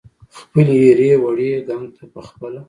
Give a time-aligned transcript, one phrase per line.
[0.37, 2.59] خپلې ایرې وړي ګنګ ته پخپله